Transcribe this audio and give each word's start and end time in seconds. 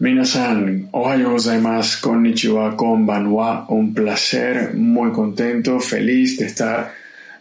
Minasan, 0.00 0.88
ohayo 0.92 1.32
gozaimasu, 1.32 2.00
konnichiwa, 2.00 2.74
konbanwa. 2.74 3.66
Un 3.68 3.92
placer, 3.92 4.74
muy 4.74 5.12
contento, 5.12 5.78
feliz 5.78 6.38
de 6.38 6.46
estar 6.46 6.94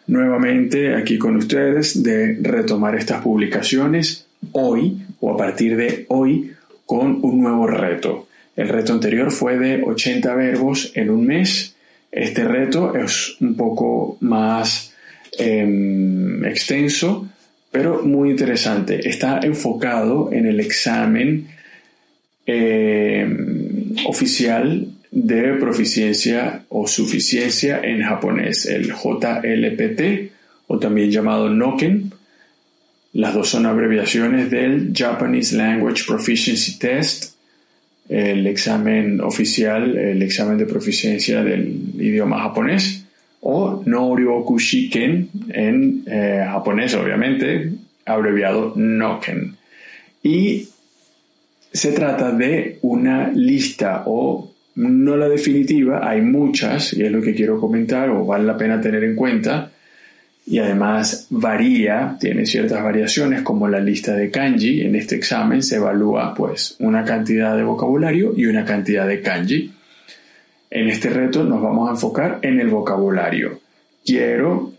nuevamente 0.08 0.94
aquí 0.94 1.18
con 1.18 1.38
ustedes, 1.38 2.04
de 2.04 2.38
retomar 2.42 2.96
estas 2.96 3.22
publicaciones 3.22 4.28
hoy 4.52 4.98
o 5.22 5.34
a 5.34 5.38
partir 5.38 5.78
de 5.78 6.06
hoy 6.10 6.52
con 6.86 7.20
un 7.22 7.42
nuevo 7.42 7.66
reto. 7.66 8.28
El 8.58 8.68
reto 8.68 8.92
anterior 8.92 9.32
fue 9.32 9.58
de 9.58 9.82
80 9.82 10.36
verbos 10.36 10.92
en 10.96 11.12
un 11.12 11.26
mes. 11.26 11.76
Este 12.12 12.44
reto 12.44 12.94
es 12.94 13.38
un 13.40 13.56
poco 13.56 14.18
más 14.20 14.94
em, 15.38 16.44
extenso, 16.44 17.26
pero 17.72 18.04
muy 18.04 18.32
interesante. 18.32 19.08
Está 19.08 19.40
enfocado 19.44 20.30
en 20.34 20.46
el 20.46 20.60
examen 20.60 21.58
em, 22.50 23.96
oficial 24.08 24.88
de 25.12 25.54
proficiencia 25.54 26.64
o 26.70 26.88
suficiencia 26.88 27.80
en 27.84 28.02
japonés, 28.02 28.66
el 28.66 28.92
JLPT 28.92 30.32
o 30.68 30.80
también 30.80 31.12
llamado 31.12 31.50
NOKEN. 31.50 32.12
Las 33.14 33.34
dos 33.34 33.50
son 33.50 33.66
abreviaciones 33.66 34.50
del 34.50 34.92
Japanese 34.96 35.56
Language 35.56 36.04
Proficiency 36.08 36.78
Test, 36.78 37.36
el 38.08 38.48
examen 38.48 39.22
oficial, 39.22 39.98
el 39.98 40.22
examen 40.22 40.58
de 40.58 40.66
proficiencia 40.66 41.44
del 41.44 41.94
idioma 42.00 42.42
japonés, 42.42 43.06
o 43.42 43.84
Noryoku 43.86 44.60
Shiken 44.60 45.30
en 45.50 46.04
eh, 46.08 46.46
japonés, 46.48 46.94
obviamente, 46.96 47.72
abreviado 48.06 48.74
NOKEN. 48.76 49.56
Y 50.24 50.68
se 51.72 51.92
trata 51.92 52.32
de 52.32 52.80
una 52.82 53.30
lista 53.30 54.04
o 54.06 54.52
no 54.76 55.18
la 55.18 55.28
definitiva, 55.28 56.10
hay 56.10 56.22
muchas, 56.22 56.94
y 56.94 57.04
es 57.04 57.12
lo 57.12 57.22
que 57.22 57.36
quiero 57.36 57.60
comentar 57.60 58.10
o 58.10 58.26
vale 58.26 58.46
la 58.46 58.58
pena 58.58 58.80
tener 58.80 59.04
en 59.04 59.16
cuenta, 59.16 59.72
y 60.46 60.58
además 60.58 61.28
varía, 61.30 62.18
tiene 62.20 62.46
ciertas 62.46 62.82
variaciones 62.82 63.44
como 63.44 63.68
la 63.68 63.80
lista 63.80 64.16
de 64.16 64.32
kanji. 64.32 64.82
En 64.82 64.96
este 64.96 65.16
examen 65.16 65.62
se 65.62 65.76
evalúa 65.76 66.34
pues 66.34 66.76
una 66.80 67.04
cantidad 67.04 67.56
de 67.56 67.62
vocabulario 67.62 68.34
y 68.36 68.48
una 68.48 68.66
cantidad 68.66 69.08
de 69.08 69.22
kanji. 69.22 69.72
En 70.72 70.90
este 70.90 71.12
reto 71.12 71.44
nos 71.44 71.62
vamos 71.62 71.88
a 71.88 71.92
enfocar 71.92 72.40
en 72.42 72.60
el 72.60 72.70
vocabulario. 72.70 73.60
Quiero 74.04 74.72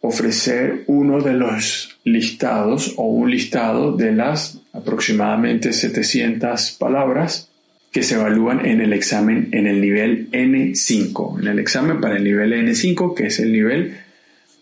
ofrecer 0.00 0.84
uno 0.86 1.20
de 1.20 1.34
los 1.34 1.98
listados 2.04 2.94
o 2.96 3.04
un 3.04 3.30
listado 3.30 3.94
de 3.94 4.12
las 4.12 4.58
aproximadamente 4.74 5.72
700 5.72 6.72
palabras 6.72 7.48
que 7.90 8.02
se 8.02 8.16
evalúan 8.16 8.66
en 8.66 8.80
el 8.80 8.92
examen 8.92 9.48
en 9.52 9.68
el 9.68 9.80
nivel 9.80 10.28
N5, 10.32 11.40
en 11.40 11.46
el 11.46 11.58
examen 11.60 12.00
para 12.00 12.16
el 12.16 12.24
nivel 12.24 12.52
N5, 12.52 13.14
que 13.14 13.28
es 13.28 13.38
el 13.38 13.52
nivel 13.52 13.96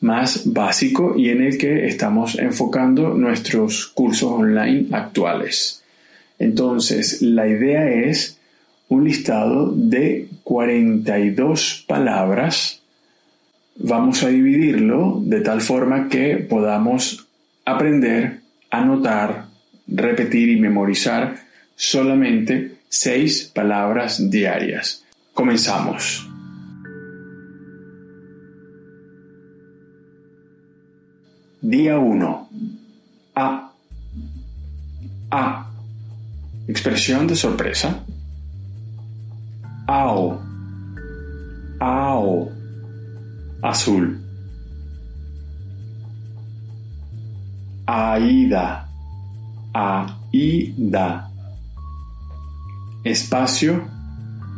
más 0.02 0.52
básico 0.52 1.14
y 1.16 1.30
en 1.30 1.42
el 1.42 1.56
que 1.56 1.86
estamos 1.86 2.38
enfocando 2.38 3.14
nuestros 3.14 3.86
cursos 3.86 4.30
online 4.30 4.88
actuales. 4.92 5.82
Entonces, 6.38 7.22
la 7.22 7.47
idea 7.48 7.88
es 7.88 8.38
un 8.88 9.04
listado 9.04 9.72
de 9.74 10.28
42 10.42 11.84
palabras. 11.88 12.82
Vamos 13.76 14.22
a 14.24 14.28
dividirlo 14.28 15.22
de 15.24 15.41
tal 15.41 15.62
forma 15.62 16.08
que 16.10 16.36
podamos 16.36 17.26
aprender, 17.64 18.41
anotar, 18.70 19.52
repetir 19.86 20.48
y 20.50 20.61
memorizar 20.61 21.36
solamente 21.77 22.78
seis 22.88 23.50
palabras 23.55 24.30
diarias. 24.30 25.05
Comenzamos. 25.33 26.28
Día 31.60 31.97
1. 31.97 32.48
A. 33.37 33.72
A. 35.31 35.70
Expresión 36.69 37.26
de 37.26 37.37
sorpresa. 37.37 38.04
Ao. 39.87 40.41
Ao. 41.81 42.50
Azul. 43.62 44.20
Aida. 47.87 48.91
Aida 49.72 51.33
espacio, 53.05 53.83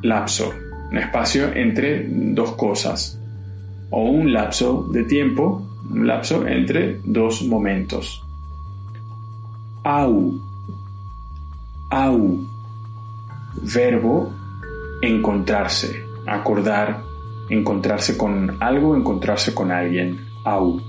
lapso, 0.02 0.52
un 0.90 0.98
espacio 0.98 1.52
entre 1.54 2.06
dos 2.08 2.52
cosas. 2.52 3.18
O 3.90 4.10
un 4.10 4.32
lapso 4.32 4.88
de 4.90 5.04
tiempo, 5.04 5.66
un 5.90 6.06
lapso 6.06 6.46
entre 6.46 7.00
dos 7.04 7.42
momentos. 7.42 8.22
Au, 9.84 10.34
au, 11.90 12.40
verbo 13.62 14.32
encontrarse, 15.02 16.02
acordar, 16.26 17.02
encontrarse 17.50 18.16
con 18.16 18.56
algo, 18.60 18.96
encontrarse 18.96 19.54
con 19.54 19.70
alguien. 19.70 20.18
Au. 20.44 20.80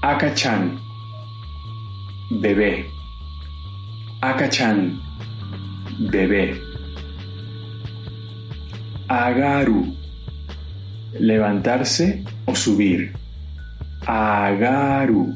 Akachan, 0.00 0.78
bebé. 2.30 2.86
Akachan, 4.20 5.00
bebé. 6.10 6.60
Agaru, 9.08 9.94
levantarse 11.18 12.24
o 12.46 12.54
subir. 12.54 13.12
Agaru, 14.06 15.34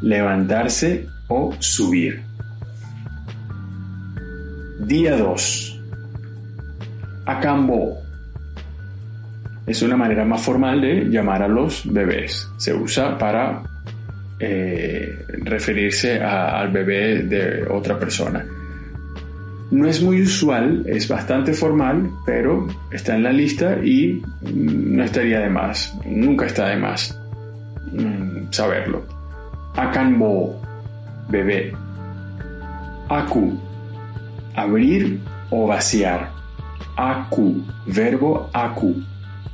levantarse 0.00 1.06
o 1.28 1.52
subir. 1.58 2.22
Día 4.80 5.16
2. 5.16 5.80
Acambo. 7.26 7.98
Es 9.66 9.80
una 9.82 9.96
manera 9.96 10.24
más 10.24 10.42
formal 10.42 10.80
de 10.80 11.04
llamar 11.06 11.42
a 11.42 11.48
los 11.48 11.90
bebés. 11.90 12.48
Se 12.58 12.74
usa 12.74 13.16
para 13.16 13.62
eh, 14.46 15.24
referirse 15.44 16.20
al 16.20 16.70
bebé 16.70 17.22
de 17.22 17.64
otra 17.68 17.98
persona. 17.98 18.44
No 19.70 19.88
es 19.88 20.02
muy 20.02 20.22
usual, 20.22 20.84
es 20.86 21.08
bastante 21.08 21.52
formal, 21.52 22.10
pero 22.26 22.68
está 22.92 23.16
en 23.16 23.22
la 23.22 23.32
lista 23.32 23.78
y 23.82 24.22
no 24.54 25.02
estaría 25.02 25.40
de 25.40 25.48
más, 25.48 25.96
nunca 26.04 26.46
está 26.46 26.68
de 26.68 26.76
más 26.76 27.18
mm, 27.92 28.50
saberlo. 28.50 29.04
Akanbo, 29.76 30.60
bebé. 31.28 31.72
Aku, 33.08 33.58
abrir 34.54 35.18
o 35.50 35.66
vaciar. 35.66 36.30
Aku, 36.96 37.64
verbo 37.86 38.48
aku, 38.52 39.02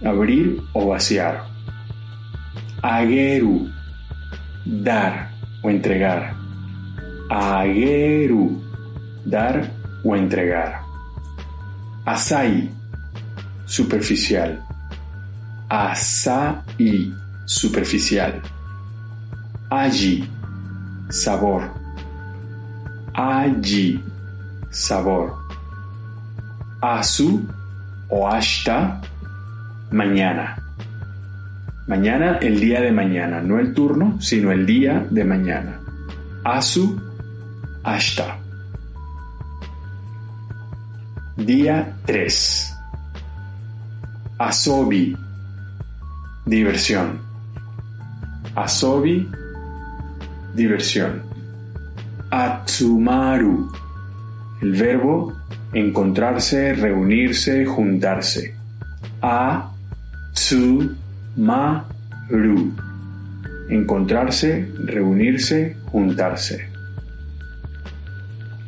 abrir 0.05 0.61
o 0.75 0.89
vaciar. 0.89 1.45
Ageru, 2.83 3.71
dar 4.71 5.33
o 5.63 5.71
entregar. 5.71 6.37
Ageru, 7.29 8.63
dar 9.27 9.71
o 10.05 10.15
entregar. 10.15 10.85
Asai, 12.07 12.71
superficial. 13.67 14.59
Asai, 15.69 17.13
superficial. 17.47 18.41
Aji, 19.71 20.29
sabor. 21.11 21.71
Aji, 23.15 24.03
sabor. 24.71 25.39
Asu 26.83 27.47
o 28.09 28.27
hasta 28.27 29.01
mañana. 29.93 30.70
Mañana, 31.91 32.39
el 32.41 32.61
día 32.61 32.81
de 32.81 32.93
mañana, 32.93 33.43
no 33.43 33.59
el 33.59 33.75
turno, 33.75 34.21
sino 34.21 34.53
el 34.53 34.65
día 34.65 35.05
de 35.11 35.25
mañana. 35.25 35.81
Asu, 36.45 36.97
hasta. 37.83 38.39
Día 41.37 41.97
3. 42.07 42.77
Asobi. 44.39 45.17
Diversión. 46.47 47.19
Asobi. 48.55 49.29
Diversión. 50.55 51.23
Atsumaru. 52.31 53.69
El 54.63 54.73
verbo 54.75 55.33
encontrarse, 55.73 56.73
reunirse, 56.73 57.67
juntarse. 57.67 58.55
A. 59.21 59.73
Tsu. 60.33 61.10
Ma. 61.41 61.89
Ru. 62.29 62.75
Encontrarse, 63.71 64.71
reunirse, 64.85 65.75
juntarse. 65.91 66.69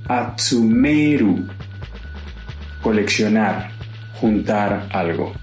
Atsumeru. 0.08 1.46
Coleccionar, 2.82 3.70
juntar 4.18 4.88
algo. 4.90 5.34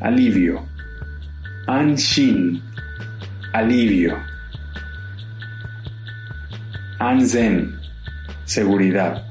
Alivio. 0.00 0.62
Anshin 1.66 2.62
alivio. 3.54 4.18
Anzen, 6.98 7.78
seguridad. 8.44 9.22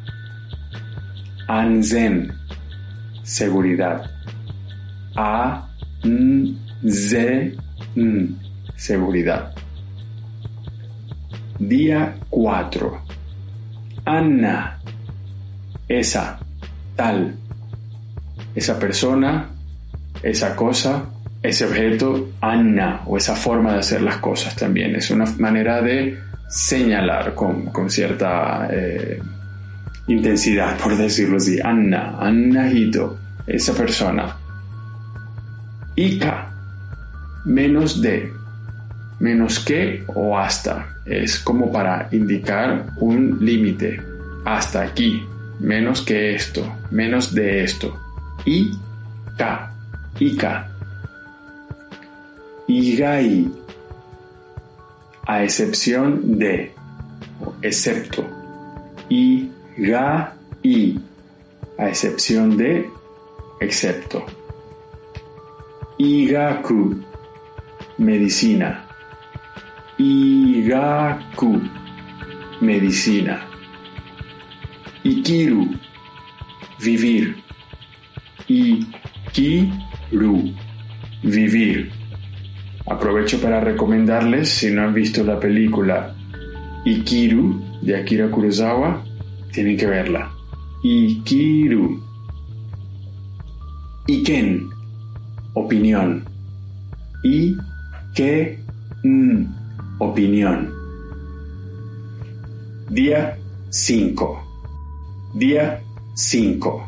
Anzen, 1.47 2.31
seguridad. 3.23 4.09
A, 5.15 5.67
N, 6.03 6.55
Z, 6.87 7.51
seguridad. 8.77 9.53
Día 11.59 12.15
4. 12.29 13.01
Anna, 14.05 14.79
esa, 15.87 16.39
tal, 16.95 17.35
esa 18.55 18.79
persona, 18.79 19.49
esa 20.21 20.55
cosa, 20.55 21.05
ese 21.41 21.65
objeto, 21.65 22.29
Anna, 22.41 23.01
o 23.05 23.17
esa 23.17 23.35
forma 23.35 23.73
de 23.73 23.79
hacer 23.79 24.01
las 24.01 24.17
cosas 24.17 24.55
también. 24.55 24.95
Es 24.95 25.11
una 25.11 25.25
manera 25.37 25.81
de 25.81 26.17
señalar 26.47 27.33
con, 27.33 27.89
cierta 27.89 28.67
eh, 28.71 29.19
intensidad, 30.07 30.77
por 30.77 30.95
decirlo 30.95 31.37
así. 31.37 31.59
Anna, 31.61 32.17
Annahito, 32.19 33.17
esa 33.45 33.73
persona. 33.73 34.37
Ika, 35.95 36.51
menos 37.45 38.01
de, 38.01 38.31
menos 39.19 39.59
que 39.59 40.03
o 40.07 40.37
hasta. 40.37 40.95
Es 41.05 41.39
como 41.39 41.71
para 41.71 42.07
indicar 42.11 42.85
un 42.97 43.37
límite. 43.41 44.01
Hasta 44.45 44.81
aquí, 44.81 45.25
menos 45.59 46.01
que 46.01 46.35
esto, 46.35 46.63
menos 46.91 47.33
de 47.33 47.63
esto. 47.63 47.97
Ika, 48.45 49.73
Ika 50.19 50.73
Igai, 52.67 53.51
a 55.27 55.43
excepción 55.43 56.39
de, 56.39 56.71
excepto. 57.61 58.23
Igai, 59.09 60.99
a 61.77 61.89
excepción 61.89 62.55
de, 62.55 62.89
excepto. 63.59 64.25
Igaku, 65.97 67.03
medicina. 67.97 68.87
Igaku, 69.97 71.61
medicina. 72.61 73.52
Ikiru, 75.03 75.67
vivir. 76.79 77.35
Ikiru, 78.47 79.73
vivir. 81.23 81.91
Aprovecho 82.85 83.39
para 83.41 83.59
recomendarles, 83.59 84.49
si 84.49 84.71
no 84.71 84.83
han 84.83 84.93
visto 84.93 85.23
la 85.23 85.39
película 85.39 86.15
Ikiru 86.85 87.61
de 87.81 87.95
Akira 87.97 88.29
Kurosawa, 88.29 89.03
tienen 89.51 89.77
que 89.77 89.87
verla. 89.87 90.31
Ikiru. 90.83 92.01
Iken, 94.07 94.69
opinión. 95.53 96.25
Que 98.13 98.59
opinión. 99.99 100.69
Día 102.89 103.37
5. 103.69 104.42
Día 105.33 105.81
5. 106.13 106.87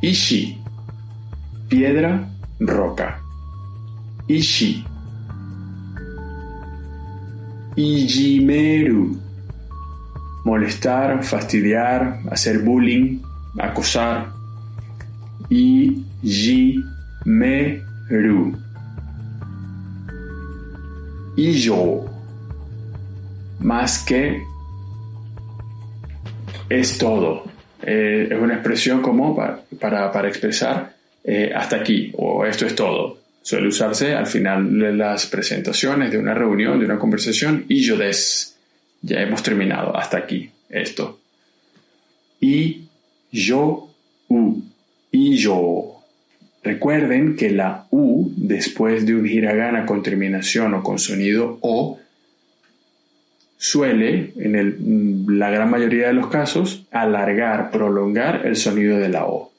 Ishi, 0.00 0.58
piedra, 1.68 2.26
roca. 2.60 3.20
Ishi. 4.26 4.82
Ijimeru. 7.76 9.20
Molestar, 10.46 11.22
fastidiar, 11.22 12.20
hacer 12.30 12.60
bullying, 12.60 13.20
acosar. 13.58 14.32
Ijimeru. 15.50 15.92
Ijo. 21.36 22.06
Más 23.60 23.98
que 24.04 24.51
es 26.80 26.98
todo. 26.98 27.44
Eh, 27.82 28.28
es 28.30 28.38
una 28.38 28.54
expresión 28.54 29.02
como 29.02 29.36
para, 29.36 30.28
expresar 30.28 30.94
eh, 31.24 31.52
hasta 31.54 31.76
aquí 31.76 32.12
o 32.16 32.44
esto 32.46 32.66
es 32.66 32.74
todo. 32.74 33.18
Suele 33.42 33.68
usarse 33.68 34.14
al 34.14 34.26
final 34.26 34.78
de 34.78 34.92
las 34.92 35.26
presentaciones 35.26 36.12
de 36.12 36.18
una 36.18 36.32
reunión, 36.32 36.78
de 36.78 36.84
una 36.84 36.98
conversación, 36.98 37.64
y 37.68 37.80
yo 37.80 37.96
des. 37.96 38.56
Ya 39.00 39.20
hemos 39.20 39.42
terminado, 39.42 39.96
hasta 39.96 40.18
aquí, 40.18 40.48
esto. 40.68 41.18
Y 42.40 42.82
yo, 43.32 43.92
u, 44.28 44.62
y 45.10 45.36
yo. 45.36 46.00
Recuerden 46.62 47.34
que 47.34 47.50
la 47.50 47.88
u, 47.90 48.30
después 48.36 49.04
de 49.04 49.16
un 49.16 49.26
hiragana 49.26 49.84
con 49.84 50.04
terminación 50.04 50.74
o 50.74 50.84
con 50.84 51.00
sonido 51.00 51.58
o, 51.62 51.98
suele, 53.62 54.32
en 54.34 55.24
la 55.38 55.48
gran 55.48 55.70
mayoría 55.70 56.08
de 56.08 56.14
los 56.14 56.26
casos, 56.26 56.84
alargar, 56.90 57.70
prolongar 57.70 58.44
el 58.44 58.56
sonido 58.56 58.98
de 58.98 59.08
la 59.08 59.26
o. 59.26 59.52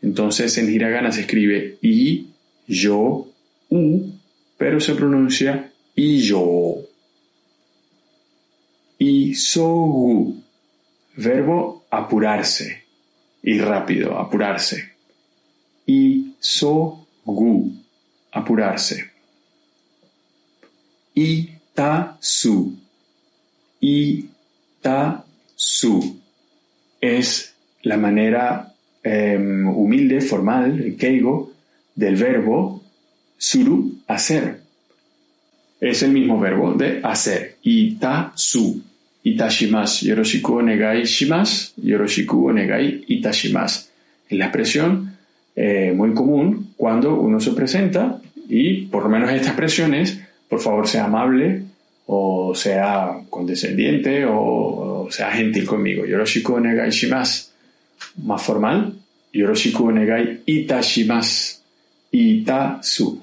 Entonces 0.00 0.56
en 0.58 0.70
hiragana 0.72 1.10
se 1.10 1.22
escribe 1.22 1.76
i, 1.82 2.28
yo, 2.68 3.26
u, 3.68 4.12
pero 4.56 4.78
se 4.78 4.94
pronuncia 4.94 5.72
yo. 5.96 6.76
Isogu, 9.00 10.40
verbo 11.16 11.84
apurarse, 11.90 12.84
y 13.42 13.58
rápido, 13.58 14.20
apurarse. 14.20 14.92
Isogu, 15.84 17.72
apurarse. 18.30 19.10
Itasu, 21.12 22.87
Itasu, 23.80 25.24
es 27.00 27.54
la 27.82 27.96
manera 27.96 28.74
em, 29.02 29.68
humilde, 29.68 30.20
formal, 30.20 30.96
keigo, 30.98 31.52
del 31.94 32.16
verbo 32.16 32.82
suru, 33.36 33.98
hacer. 34.06 34.60
Es 35.80 36.02
el 36.02 36.10
mismo 36.12 36.38
verbo 36.40 36.74
de 36.74 37.00
hacer. 37.02 37.56
Itasu. 37.62 38.82
Itashimas. 39.22 40.02
Yoroshiku 40.02 40.54
onegai 40.54 41.04
shimas. 41.04 41.74
Yoroshiku 41.76 42.48
onegai 42.48 43.04
itashimas. 43.08 43.90
Es 44.28 44.38
la 44.38 44.46
expresión 44.46 45.16
eh, 45.54 45.92
muy 45.94 46.14
común 46.14 46.72
cuando 46.76 47.20
uno 47.20 47.40
se 47.40 47.52
presenta 47.52 48.20
y 48.48 48.86
por 48.86 49.02
lo 49.02 49.08
menos 49.08 49.30
esta 49.30 49.48
expresión 49.48 49.92
es, 49.92 50.20
por 50.48 50.60
favor 50.60 50.86
sea 50.86 51.06
amable 51.06 51.64
o 52.10 52.54
sea 52.54 53.20
condescendiente 53.28 54.24
o, 54.26 55.08
sea 55.10 55.30
gentil 55.30 55.66
conmigo. 55.66 56.06
Yoroshiku 56.06 56.54
onegai 56.54 56.90
shimas. 56.90 57.52
Más 58.16 58.42
formal. 58.42 58.94
Yoroshiku 59.32 59.88
onegai 59.88 60.42
itashimas. 60.46 61.62
Itasu. 62.10 63.22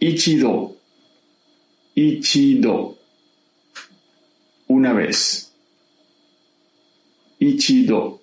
Ichido. 0.00 0.76
Ichido. 1.94 2.98
Una 4.68 4.92
vez. 4.92 5.52
Ichido. 7.38 8.20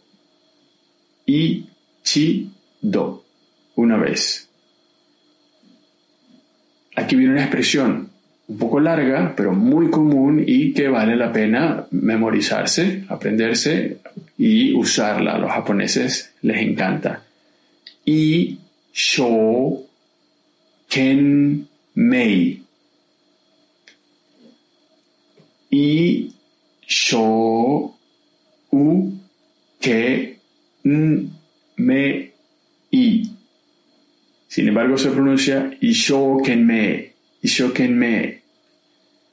Ichido. 1.25 3.23
Una 3.75 3.97
vez. 3.97 4.49
Aquí 6.95 7.15
viene 7.15 7.33
una 7.33 7.43
expresión 7.43 8.10
un 8.51 8.57
poco 8.57 8.81
larga, 8.81 9.33
pero 9.35 9.53
muy 9.53 9.89
común 9.89 10.43
y 10.45 10.73
que 10.73 10.89
vale 10.89 11.15
la 11.15 11.31
pena 11.31 11.87
memorizarse, 11.91 13.05
aprenderse 13.07 13.99
y 14.37 14.73
usarla. 14.73 15.35
A 15.35 15.39
los 15.39 15.51
japoneses 15.51 16.33
les 16.41 16.57
encanta. 16.57 17.23
I, 18.05 18.59
sho, 18.91 19.85
ken, 20.89 21.65
mei. 21.95 22.61
I, 25.69 26.33
sho, 26.85 27.95
u, 28.71 29.13
ke, 29.79 30.39
n, 30.83 31.29
me, 31.77 32.31
i. 32.91 33.31
Sin 34.49 34.67
embargo, 34.67 34.97
se 34.97 35.09
pronuncia 35.11 35.71
ishokenme, 35.79 37.13
ishokenme. 37.41 38.40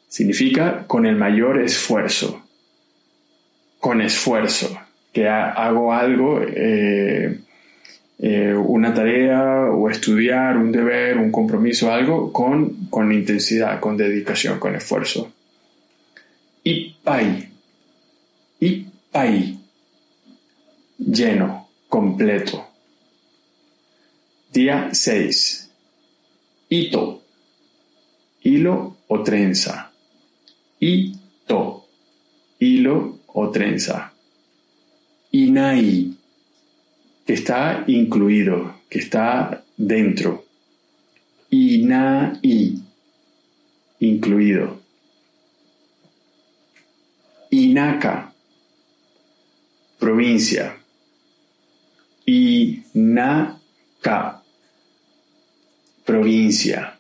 Significa 0.09 0.87
con 0.87 1.07
el 1.07 1.17
mayor 1.17 1.61
esfuerzo. 1.61 2.43
Con 3.79 4.01
esfuerzo. 4.01 4.79
Que 5.13 5.29
hago 5.29 5.93
algo, 5.93 6.41
eh, 6.43 7.39
eh, 8.19 8.55
una 8.55 8.93
tarea 8.93 9.71
o 9.71 9.89
estudiar, 9.89 10.57
un 10.57 10.73
deber, 10.73 11.19
un 11.19 11.31
compromiso, 11.31 11.93
algo 11.93 12.33
con, 12.33 12.89
con 12.91 13.13
intensidad, 13.13 13.81
con 13.81 13.97
dedicación, 13.97 14.59
con 14.59 14.75
esfuerzo. 14.75 15.33
Ipai. 16.65 17.49
Ipai. 18.61 19.59
Lleno, 20.99 21.69
completo. 21.89 22.67
Día 24.53 24.89
6. 24.93 25.71
Ito. 26.71 27.23
Hilo 28.43 28.97
o 29.07 29.23
trenza. 29.23 29.88
Ito. 30.81 31.85
Hilo 32.61 33.21
o 33.27 33.49
trenza. 33.51 34.13
Inai. 35.33 36.15
Que 37.27 37.35
está 37.35 37.85
incluido, 37.87 38.75
que 38.89 38.99
está 38.99 39.65
dentro. 39.77 40.45
Inai. 41.51 42.83
Incluido. 44.01 44.81
Inaka. 47.51 48.33
Provincia. 49.99 50.77
Inaka 52.27 52.79
provincia. 56.09 56.99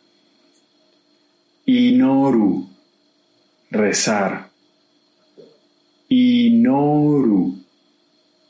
Inoru, 1.64 2.68
rezar. 3.70 4.50
Inoru, 6.08 7.54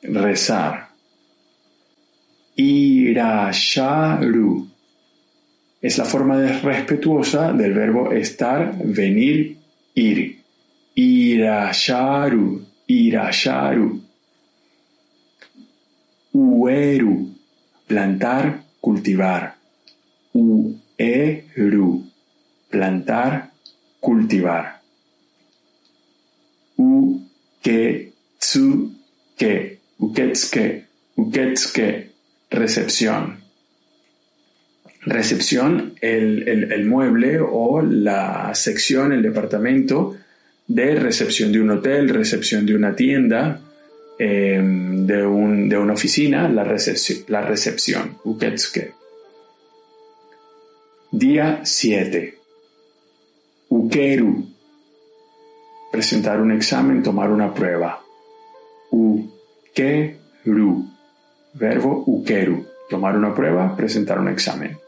rezar. 0.02 0.88
Irasharu 2.56 3.98
es 5.80 5.96
la 5.98 6.04
forma 6.04 6.36
respetuosa 6.60 7.52
del 7.52 7.72
verbo 7.72 8.12
estar, 8.12 8.74
venir, 8.84 9.58
ir. 9.94 10.38
Irasharu, 10.94 12.66
irasharu. 12.88 14.02
Ueru, 16.32 17.34
plantar, 17.86 18.64
cultivar. 18.80 19.54
U-E-Ru. 20.32 22.04
Plantar, 22.68 23.52
cultivar. 24.00 24.77
U-ke-tsu-ke. 27.58 29.50
Uketsuke. 29.98 30.84
Uketsuke. 31.16 32.10
Recepción. 32.50 33.38
Recepción, 35.02 35.94
el, 36.00 36.84
mueble 36.86 37.40
o 37.40 37.82
la 37.82 38.54
sección, 38.54 39.12
el 39.12 39.22
departamento 39.22 40.16
de 40.66 40.96
recepción 40.96 41.52
de 41.52 41.60
un 41.60 41.70
hotel, 41.70 42.08
recepción 42.10 42.66
de 42.66 42.74
una 42.74 42.94
tienda, 42.94 43.60
em, 44.18 45.06
de, 45.06 45.24
una 45.24 45.92
oficina, 45.92 46.48
la, 46.48 46.64
recepción, 46.64 47.20
la 47.28 47.42
recepción. 47.42 48.18
Uketsuke. 48.24 48.92
Día 51.10 51.60
7. 51.64 52.34
Ukeru. 53.68 54.57
Presentar 55.98 56.40
un 56.40 56.52
examen, 56.52 57.02
tomar 57.02 57.28
una 57.28 57.52
prueba. 57.52 58.00
Ukeru. 58.92 60.14
Verbo 61.54 62.04
ukeru. 62.06 62.64
Tomar 62.88 63.16
una 63.16 63.34
prueba, 63.34 63.74
presentar 63.74 64.20
un 64.20 64.28
examen. 64.28 64.78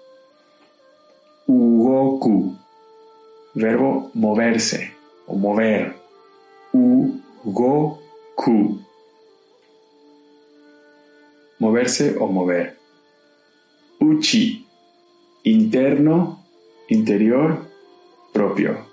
Ugoku. 1.49 2.57
Verbo 3.55 4.13
moverse 4.15 4.93
o 5.27 5.35
mover. 5.35 5.97
Ugoku. 6.73 7.99
Moverse 11.59 12.17
o 12.21 12.29
mover. 12.29 12.79
Uchi 13.99 14.65
interno, 15.43 16.45
interior, 16.89 17.67
propio. 18.33 18.90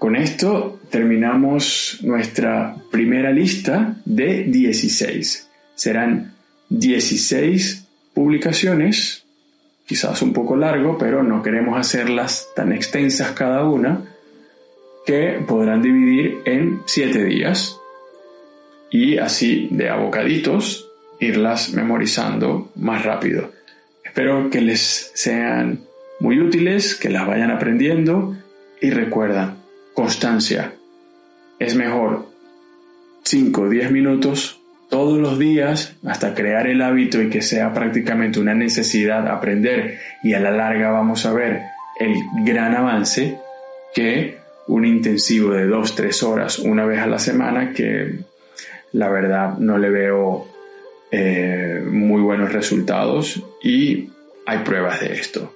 Con 0.00 0.16
esto 0.16 0.80
terminamos 0.88 1.98
nuestra 2.00 2.74
primera 2.90 3.30
lista 3.32 3.96
de 4.06 4.44
16. 4.44 5.50
Serán 5.74 6.32
16 6.70 7.86
publicaciones, 8.14 9.26
quizás 9.84 10.22
un 10.22 10.32
poco 10.32 10.56
largo, 10.56 10.96
pero 10.96 11.22
no 11.22 11.42
queremos 11.42 11.78
hacerlas 11.78 12.48
tan 12.56 12.72
extensas 12.72 13.32
cada 13.32 13.62
una, 13.66 14.06
que 15.04 15.44
podrán 15.46 15.82
dividir 15.82 16.38
en 16.46 16.80
7 16.86 17.22
días 17.22 17.78
y 18.90 19.18
así 19.18 19.68
de 19.70 19.90
abocaditos 19.90 20.88
irlas 21.20 21.74
memorizando 21.74 22.72
más 22.74 23.04
rápido. 23.04 23.52
Espero 24.02 24.48
que 24.48 24.62
les 24.62 25.12
sean 25.12 25.80
muy 26.20 26.40
útiles, 26.40 26.94
que 26.94 27.10
las 27.10 27.26
vayan 27.26 27.50
aprendiendo 27.50 28.34
y 28.80 28.92
recuerda, 28.92 29.59
constancia. 30.00 30.72
Es 31.58 31.74
mejor 31.74 32.26
5 33.24 33.60
o 33.60 33.68
10 33.68 33.92
minutos 33.92 34.58
todos 34.88 35.18
los 35.18 35.38
días 35.38 35.94
hasta 36.06 36.34
crear 36.34 36.66
el 36.66 36.80
hábito 36.80 37.20
y 37.20 37.28
que 37.28 37.42
sea 37.42 37.74
prácticamente 37.74 38.40
una 38.40 38.54
necesidad 38.54 39.28
aprender 39.28 39.98
y 40.22 40.32
a 40.32 40.40
la 40.40 40.52
larga 40.52 40.90
vamos 40.90 41.26
a 41.26 41.34
ver 41.34 41.60
el 41.98 42.14
gran 42.46 42.74
avance 42.74 43.38
que 43.94 44.38
un 44.68 44.86
intensivo 44.86 45.52
de 45.52 45.68
2-3 45.68 46.22
horas 46.22 46.58
una 46.58 46.86
vez 46.86 47.00
a 47.00 47.06
la 47.06 47.18
semana 47.18 47.74
que 47.74 48.20
la 48.92 49.10
verdad 49.10 49.58
no 49.58 49.76
le 49.76 49.90
veo 49.90 50.48
eh, 51.10 51.84
muy 51.86 52.22
buenos 52.22 52.54
resultados 52.54 53.44
y 53.62 54.08
hay 54.46 54.58
pruebas 54.64 55.00
de 55.00 55.12
esto. 55.12 55.54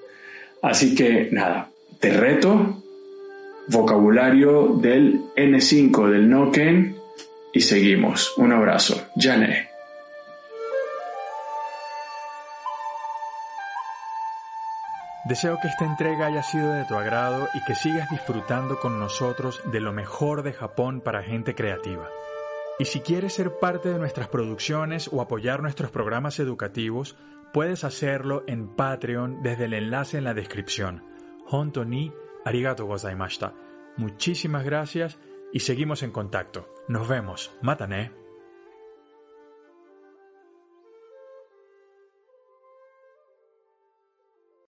Así 0.61 0.95
que 0.95 1.29
nada, 1.33 1.71
te 1.99 2.11
reto, 2.11 2.84
vocabulario 3.69 4.77
del 4.81 5.25
N5 5.37 6.09
del 6.11 6.29
Noken 6.29 6.97
y 7.53 7.61
seguimos. 7.61 8.35
Un 8.37 8.53
abrazo. 8.53 9.09
Jané. 9.17 9.75
Deseo 15.27 15.59
que 15.63 15.69
esta 15.69 15.87
entrega 15.87 16.27
haya 16.27 16.43
sido 16.43 16.71
de 16.75 16.85
tu 16.85 16.97
agrado 16.97 17.49
y 17.55 17.65
que 17.65 17.75
sigas 17.75 18.11
disfrutando 18.11 18.79
con 18.79 19.01
nosotros 19.01 19.63
de 19.73 19.81
lo 19.81 19.91
mejor 19.91 20.43
de 20.43 20.53
Japón 20.53 21.01
para 21.01 21.23
gente 21.23 21.55
creativa. 21.55 22.11
Y 22.79 22.85
si 22.85 23.01
quieres 23.01 23.33
ser 23.33 23.59
parte 23.59 23.89
de 23.89 23.99
nuestras 23.99 24.29
producciones 24.29 25.09
o 25.11 25.23
apoyar 25.23 25.63
nuestros 25.63 25.91
programas 25.91 26.41
educativos, 26.41 27.17
puedes 27.55 27.85
hacerlo 27.85 28.45
en 28.47 28.69
Patreon 28.77 29.43
desde 29.43 29.65
el 29.65 29.73
enlace 29.73 30.19
en 30.19 30.25
la 30.25 30.35
descripción. 30.35 31.05
Arigato 32.45 32.87
gozaimashita. 32.87 33.55
Muchísimas 33.97 34.65
gracias 34.65 35.19
y 35.53 35.61
seguimos 35.61 36.03
en 36.03 36.11
contacto. 36.11 36.73
Nos 36.89 37.09
vemos. 37.09 37.53
Matane. 37.63 38.24